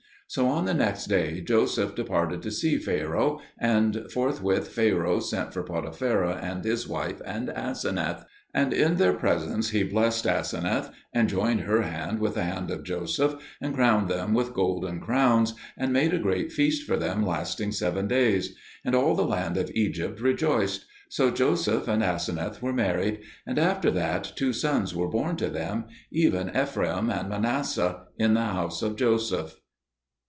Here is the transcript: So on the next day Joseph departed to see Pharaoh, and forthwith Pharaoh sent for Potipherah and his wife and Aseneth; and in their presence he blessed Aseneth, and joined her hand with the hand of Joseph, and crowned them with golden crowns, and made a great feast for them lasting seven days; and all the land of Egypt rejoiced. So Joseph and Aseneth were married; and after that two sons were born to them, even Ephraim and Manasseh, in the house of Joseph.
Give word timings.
So 0.27 0.47
on 0.47 0.63
the 0.63 0.73
next 0.73 1.07
day 1.07 1.41
Joseph 1.41 1.93
departed 1.93 2.41
to 2.43 2.51
see 2.51 2.77
Pharaoh, 2.77 3.41
and 3.59 4.07
forthwith 4.09 4.69
Pharaoh 4.69 5.19
sent 5.19 5.51
for 5.51 5.61
Potipherah 5.61 6.39
and 6.41 6.63
his 6.63 6.87
wife 6.87 7.21
and 7.25 7.49
Aseneth; 7.49 8.23
and 8.53 8.71
in 8.71 8.95
their 8.95 9.11
presence 9.11 9.71
he 9.71 9.83
blessed 9.83 10.25
Aseneth, 10.25 10.89
and 11.13 11.27
joined 11.27 11.61
her 11.63 11.81
hand 11.81 12.19
with 12.19 12.35
the 12.35 12.43
hand 12.45 12.71
of 12.71 12.85
Joseph, 12.85 13.43
and 13.59 13.75
crowned 13.75 14.07
them 14.07 14.33
with 14.33 14.53
golden 14.53 15.01
crowns, 15.01 15.53
and 15.77 15.91
made 15.91 16.13
a 16.13 16.17
great 16.17 16.53
feast 16.53 16.87
for 16.87 16.95
them 16.95 17.25
lasting 17.25 17.73
seven 17.73 18.07
days; 18.07 18.55
and 18.85 18.95
all 18.95 19.15
the 19.15 19.25
land 19.25 19.57
of 19.57 19.69
Egypt 19.71 20.21
rejoiced. 20.21 20.85
So 21.09 21.29
Joseph 21.29 21.89
and 21.89 22.01
Aseneth 22.01 22.61
were 22.61 22.71
married; 22.71 23.19
and 23.45 23.59
after 23.59 23.91
that 23.91 24.31
two 24.37 24.53
sons 24.53 24.95
were 24.95 25.09
born 25.09 25.35
to 25.35 25.49
them, 25.49 25.87
even 26.09 26.53
Ephraim 26.57 27.09
and 27.09 27.27
Manasseh, 27.27 28.03
in 28.17 28.33
the 28.35 28.45
house 28.45 28.81
of 28.81 28.95
Joseph. 28.95 29.57